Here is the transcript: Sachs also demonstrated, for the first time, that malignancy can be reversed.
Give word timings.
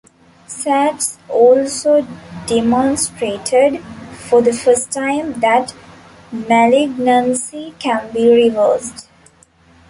Sachs 0.47 1.19
also 1.29 2.07
demonstrated, 2.47 3.83
for 4.15 4.41
the 4.41 4.51
first 4.51 4.91
time, 4.91 5.39
that 5.41 5.75
malignancy 6.31 7.75
can 7.77 8.11
be 8.11 8.27
reversed. 8.47 9.07